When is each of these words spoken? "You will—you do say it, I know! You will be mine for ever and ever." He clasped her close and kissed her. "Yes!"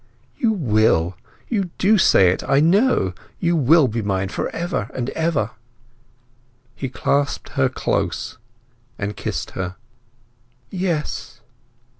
"You 0.39 0.51
will—you 0.53 1.65
do 1.77 1.99
say 1.99 2.31
it, 2.31 2.41
I 2.43 2.59
know! 2.59 3.13
You 3.39 3.55
will 3.55 3.87
be 3.87 4.01
mine 4.01 4.29
for 4.29 4.49
ever 4.49 4.89
and 4.95 5.11
ever." 5.11 5.51
He 6.75 6.89
clasped 6.89 7.49
her 7.49 7.69
close 7.69 8.39
and 8.97 9.15
kissed 9.15 9.51
her. 9.51 9.75
"Yes!" 10.71 11.41